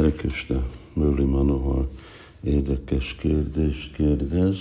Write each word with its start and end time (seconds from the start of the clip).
Hare 0.00 0.12
Krishna, 0.12 0.64
Murli 0.92 1.24
Manohar 1.24 1.88
érdekes 2.42 3.14
kérdést 3.14 3.94
kérdez, 3.94 4.56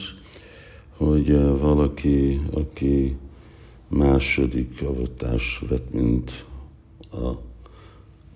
hogy 0.98 1.30
uh, 1.30 1.60
valaki, 1.60 2.42
aki 2.52 3.18
második 3.88 4.82
avatás 4.82 5.64
vett, 5.70 5.94
mint 5.94 6.46
a, 7.10 7.18
a, 7.18 7.40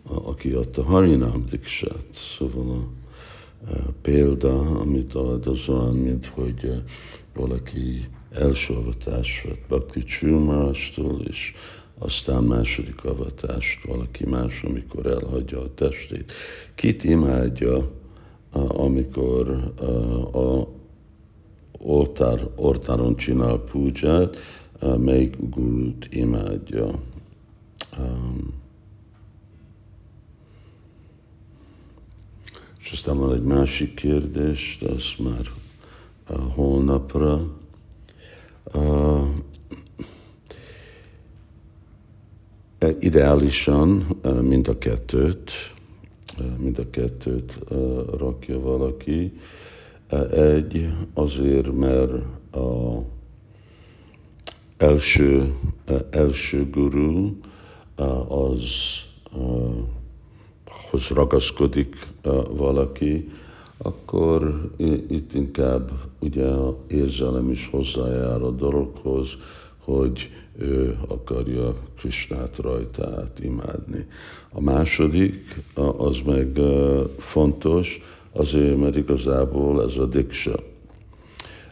aki 0.03 0.51
adta 0.51 0.83
Harinam 0.83 1.45
Diksát. 1.49 2.05
Szóval 2.11 2.87
a, 3.67 3.71
a 3.71 3.93
példa, 4.01 4.59
amit 4.59 5.13
ad, 5.13 5.47
az 5.47 5.69
olyan, 5.69 5.95
mint 5.95 6.25
hogy 6.25 6.63
uh, 6.63 6.75
valaki 7.33 8.07
első 8.31 8.73
avatás 8.73 9.43
vett 9.47 9.67
Bhakti 9.67 10.03
Csilmarastól, 10.03 11.21
és 11.21 11.53
aztán 12.03 12.43
második 12.43 13.03
avatást 13.03 13.85
valaki 13.85 14.25
más, 14.25 14.63
amikor 14.63 15.05
elhagyja 15.05 15.61
a 15.61 15.73
testét. 15.73 16.31
Kit 16.75 17.03
imádja, 17.03 17.91
amikor 18.67 19.49
a 20.33 20.67
oltár, 21.79 22.49
oltáron 22.55 23.15
csinál 23.15 23.57
púját, 23.57 24.37
melyik 24.97 25.35
gurút 25.49 26.07
imádja. 26.09 26.99
És 32.79 32.91
aztán 32.91 33.17
van 33.17 33.33
egy 33.33 33.43
másik 33.43 33.93
kérdés, 33.93 34.77
de 34.81 34.89
az 34.89 35.03
már 35.19 35.51
holnapra. 36.55 37.47
Ideálisan 42.99 44.05
mind 44.41 44.67
a 44.67 44.77
kettőt, 44.77 45.51
mind 46.57 46.79
a 46.79 46.89
kettőt 46.89 47.59
rakja 48.17 48.59
valaki. 48.59 49.33
Egy 50.31 50.89
azért, 51.13 51.75
mert 51.75 52.11
a 52.55 53.01
első, 54.77 55.53
első 56.09 56.69
guru 56.69 57.31
az 58.27 58.61
hoz 60.91 61.07
ragaszkodik 61.07 62.07
valaki, 62.49 63.29
akkor 63.77 64.69
itt 65.09 65.33
inkább 65.33 65.91
ugye 66.19 66.49
érzelem 66.87 67.49
is 67.49 67.69
hozzájár 67.71 68.41
a 68.41 68.51
dologhoz, 68.51 69.27
hogy 69.83 70.29
ő 70.57 70.97
akarja 71.07 71.75
Krisnát 71.97 72.57
rajtát 72.57 73.39
imádni. 73.39 74.07
A 74.51 74.61
második, 74.61 75.63
az 75.97 76.17
meg 76.25 76.59
fontos, 77.17 77.99
azért, 78.31 78.77
mert 78.77 78.95
igazából 78.95 79.83
ez 79.83 79.97
a 79.97 80.05
diksa. 80.05 80.55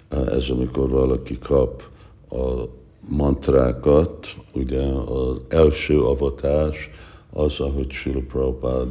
Ez 0.10 0.50
amikor 0.50 0.90
valaki 0.90 1.38
kap 1.40 1.84
a 2.30 2.64
mantrákat, 3.10 4.36
ugye 4.54 4.82
az 4.86 5.38
első 5.48 6.02
avatás, 6.02 6.90
az, 7.34 7.60
ahogy 7.60 7.92
Srila 7.92 8.22
Prabhupád 8.28 8.88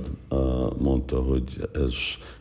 mondta, 0.78 1.22
hogy 1.22 1.68
ez 1.72 1.94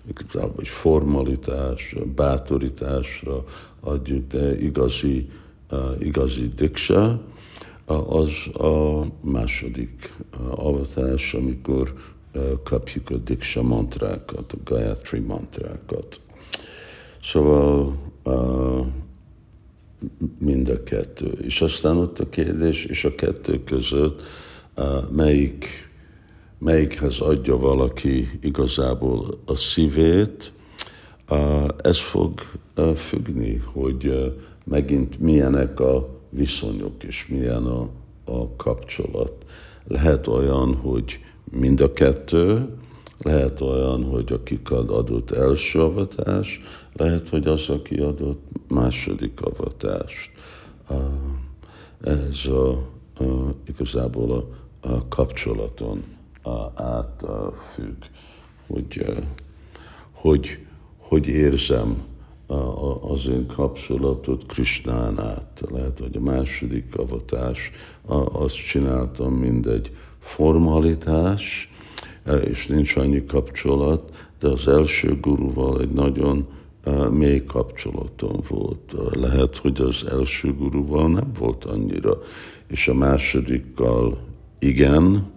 igazából 0.08 0.60
egy 0.60 0.68
formalitás, 0.68 1.96
bátorításra 2.16 3.44
adjuk, 3.80 4.28
de 4.28 4.62
igazi 4.62 5.30
igazi 6.00 6.52
diksa, 6.56 7.22
az 7.86 8.64
a 8.64 9.06
második 9.22 10.14
avatás, 10.50 11.34
amikor 11.34 11.94
kapjuk 12.64 13.10
a 13.10 13.18
diksa 13.18 13.62
mantrákat, 13.62 14.54
a 14.54 14.58
Gayatri 14.64 15.20
mantrákat. 15.20 16.20
Szóval 17.24 17.98
mind 20.40 20.70
a 20.70 20.84
kettő. 20.84 21.38
És 21.42 21.62
aztán 21.62 21.98
ott 21.98 22.20
a 22.20 22.30
kérdés, 22.30 22.86
és 22.86 23.06
a 23.06 23.16
kettő 23.16 23.64
között 23.64 24.22
melyik, 25.12 25.90
melyikhez 26.58 27.20
adja 27.20 27.58
valaki 27.58 28.40
igazából 28.42 29.40
a 29.46 29.56
szívét, 29.56 30.52
ez 31.82 32.00
fog 32.00 32.42
függni, 32.96 33.56
hogy 33.56 34.34
megint 34.70 35.20
milyenek 35.20 35.80
a 35.80 36.10
viszonyok, 36.30 37.04
és 37.04 37.28
milyen 37.28 37.66
a, 37.66 37.90
a 38.26 38.56
kapcsolat. 38.56 39.46
Lehet 39.88 40.28
olyan, 40.28 40.76
hogy 40.76 41.20
mind 41.52 41.82
a 41.82 41.94
kettő, 41.94 42.68
lehet 43.18 43.62
olyan, 43.62 44.04
hogy 44.04 44.34
akik 44.34 44.72
ad 44.72 44.90
adott 44.90 45.32
első 45.32 45.80
avatás, 45.80 46.62
lehet, 46.94 47.30
hogy 47.30 47.48
az, 47.48 47.70
aki 47.70 48.00
adott 48.00 48.42
második 48.68 49.42
avatást. 49.42 50.32
Ez 52.02 52.46
a, 52.46 52.70
a, 53.24 53.54
igazából 53.68 54.32
a, 54.32 54.48
a 54.88 55.08
kapcsolaton 55.08 56.04
átfügg, 56.76 58.04
hogy, 58.68 59.06
hogy, 60.12 60.66
hogy 60.98 61.28
érzem 61.28 62.04
az 63.02 63.28
én 63.28 63.46
kapcsolatot 63.46 64.46
Krisnán 64.46 65.20
át. 65.20 65.64
Lehet, 65.72 66.00
hogy 66.00 66.16
a 66.16 66.20
második 66.20 66.96
avatás, 66.96 67.72
azt 68.32 68.66
csináltam, 68.68 69.34
mint 69.34 69.66
egy 69.66 69.92
formalitás, 70.20 71.70
e, 72.24 72.36
és 72.36 72.68
nincs 72.68 72.96
annyi 72.96 73.26
kapcsolat, 73.26 74.28
de 74.40 74.48
az 74.48 74.68
első 74.68 75.20
guruval 75.20 75.82
egy 75.82 75.90
nagyon 75.90 76.48
e, 76.84 76.92
mély 76.92 77.44
kapcsolatom 77.46 78.40
volt. 78.48 78.96
Lehet, 79.12 79.58
hogy 79.58 79.82
az 79.82 80.06
első 80.12 80.54
guruval 80.54 81.10
nem 81.10 81.32
volt 81.40 81.66
annyira, 81.66 82.18
és 82.68 82.88
a 82.88 82.94
másodikkal 82.94 84.18
igen, 84.60 85.32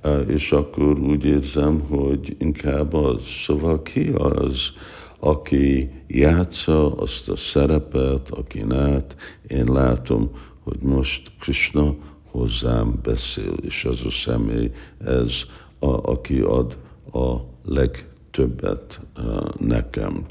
e, 0.00 0.18
és 0.18 0.52
akkor 0.52 0.98
úgy 0.98 1.24
érzem, 1.24 1.80
hogy 1.88 2.36
inkább 2.38 2.94
az. 2.94 3.22
Szóval 3.44 3.82
ki 3.82 4.08
az, 4.08 4.72
aki 5.20 5.90
játsza 6.06 6.94
azt 6.94 7.28
a 7.28 7.36
szerepet, 7.36 8.30
akin 8.30 8.72
át 8.72 9.16
én 9.48 9.64
látom, 9.64 10.30
hogy 10.62 10.78
most 10.80 11.32
Krishna 11.40 11.94
hozzám 12.30 12.98
beszél, 13.02 13.54
és 13.62 13.84
az 13.84 14.00
a 14.04 14.10
személy, 14.10 14.70
ez, 15.04 15.32
a, 15.78 16.10
aki 16.10 16.40
ad 16.40 16.76
a 17.12 17.36
legtöbbet 17.64 19.00
uh, 19.16 19.24
nekem. 19.58 20.24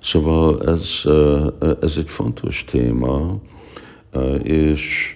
Szóval 0.00 0.62
ez, 0.62 0.90
uh, 1.04 1.46
ez 1.80 1.96
egy 1.96 2.08
fontos 2.08 2.64
téma, 2.64 3.40
uh, 4.14 4.40
és 4.42 5.14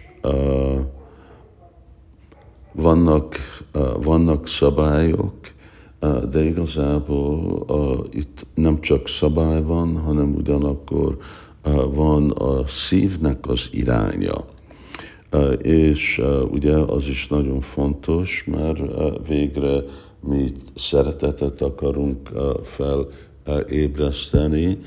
vannak, 2.73 3.37
vannak 4.03 4.49
szabályok, 4.49 5.35
de 6.31 6.45
igazából 6.45 7.65
uh, 7.69 8.07
itt 8.11 8.47
nem 8.55 8.81
csak 8.81 9.09
szabály 9.09 9.63
van, 9.63 9.97
hanem 9.97 10.35
ugyanakkor 10.35 11.17
uh, 11.65 11.95
van 11.95 12.31
a 12.31 12.67
szívnek 12.67 13.49
az 13.49 13.69
iránya. 13.71 14.45
Uh, 15.33 15.53
és 15.63 16.19
uh, 16.19 16.53
ugye 16.53 16.75
az 16.77 17.07
is 17.07 17.29
nagyon 17.29 17.61
fontos, 17.61 18.45
mert 18.47 18.79
uh, 18.79 19.27
végre 19.27 19.83
mi 20.21 20.47
szeretetet 20.75 21.61
akarunk 21.61 22.31
uh, 22.35 23.01
felébreszteni, 23.45 24.79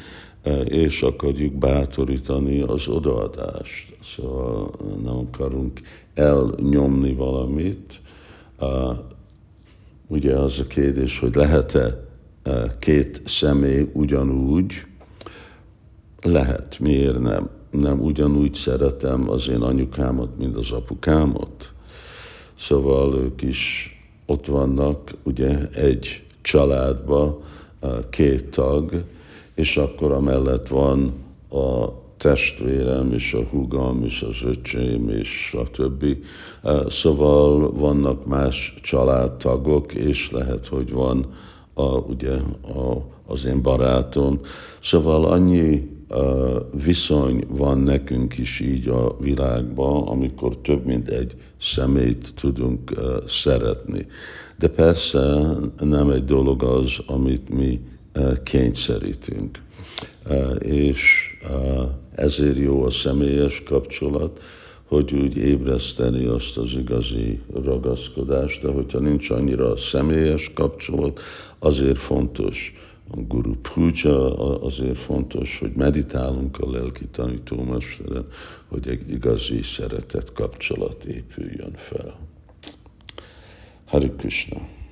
és 0.66 1.02
akarjuk 1.02 1.54
bátorítani 1.54 2.62
az 2.62 2.88
odaadást. 2.88 3.96
Szóval 4.02 4.70
nem 5.04 5.18
akarunk 5.18 5.82
elnyomni 6.14 7.14
valamit, 7.14 8.02
ugye 10.08 10.36
az 10.36 10.60
a 10.60 10.68
kérdés, 10.68 11.20
hogy 11.20 11.36
lehet-e 11.36 12.04
e, 12.44 12.76
két 12.80 13.22
személy 13.26 13.90
ugyanúgy, 13.94 14.86
lehet, 16.22 16.80
miért 16.80 17.20
nem? 17.20 17.50
Nem 17.72 18.02
ugyanúgy 18.02 18.54
szeretem 18.54 19.30
az 19.30 19.50
én 19.50 19.62
anyukámat, 19.62 20.38
mint 20.38 20.56
az 20.56 20.72
apukámat. 20.72 21.72
Szóval 22.56 23.16
ők 23.16 23.42
is 23.42 23.90
ott 24.26 24.46
vannak, 24.46 25.14
ugye, 25.24 25.70
egy 25.70 26.24
családba, 26.42 27.42
e, 27.80 27.88
két 28.10 28.50
tag, 28.50 29.04
és 29.54 29.78
akkor 29.78 30.12
amellett 30.12 30.68
van 30.68 31.14
a 31.50 32.02
testvérem, 32.24 33.14
és 33.14 33.34
a 33.34 33.44
húgam, 33.44 34.04
és 34.04 34.22
az 34.22 34.36
öcsém, 34.46 35.10
és 35.10 35.56
a 35.58 35.72
többi. 35.72 36.24
Szóval 36.88 37.72
vannak 37.72 38.26
más 38.26 38.74
családtagok, 38.82 39.94
és 39.94 40.32
lehet, 40.32 40.68
hogy 40.68 40.92
van 40.92 41.26
a, 41.74 41.84
ugye, 41.84 42.32
a, 42.62 43.12
az 43.26 43.46
én 43.46 43.62
barátom. 43.62 44.40
Szóval 44.82 45.26
annyi 45.26 45.92
viszony 46.84 47.44
van 47.48 47.78
nekünk 47.78 48.38
is 48.38 48.60
így 48.60 48.88
a 48.88 49.18
világban, 49.20 50.08
amikor 50.08 50.58
több 50.58 50.86
mint 50.86 51.08
egy 51.08 51.36
szemét 51.62 52.34
tudunk 52.36 52.92
szeretni. 53.28 54.08
De 54.58 54.68
persze 54.68 55.56
nem 55.80 56.10
egy 56.10 56.26
dolog 56.26 56.64
az, 56.64 56.92
amit 57.06 57.50
mi 57.50 57.80
kényszerítünk. 58.44 59.62
És 60.60 61.34
ezért 62.16 62.58
jó 62.58 62.84
a 62.84 62.90
személyes 62.90 63.64
kapcsolat, 63.64 64.42
hogy 64.84 65.14
úgy 65.14 65.38
ébreszteni 65.38 66.26
azt 66.26 66.58
az 66.58 66.72
igazi 66.78 67.40
ragaszkodást, 67.54 68.62
de 68.62 68.72
hogyha 68.72 69.00
nincs 69.00 69.30
annyira 69.30 69.78
személyes 69.78 70.52
kapcsolat, 70.54 71.20
azért 71.60 71.98
fontos 71.98 72.74
a 73.12 73.20
guru 73.20 73.56
puja, 73.56 74.36
azért 74.62 74.98
fontos, 74.98 75.60
hogy 75.60 75.72
meditálunk 75.76 76.60
a 76.60 76.72
lelki 76.72 77.06
tanítómesteren, 77.06 78.26
hogy 78.68 78.88
egy 78.88 79.10
igazi 79.10 79.62
szeretet 79.62 80.34
kapcsolat 80.34 81.04
épüljön 81.04 81.72
fel. 81.76 82.16
Hari 83.86 84.12
Krishna. 84.18 84.82